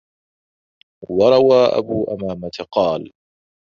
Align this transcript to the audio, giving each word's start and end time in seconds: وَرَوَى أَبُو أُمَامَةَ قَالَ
وَرَوَى 1.09 1.77
أَبُو 1.79 2.03
أُمَامَةَ 2.03 2.67
قَالَ 2.71 3.11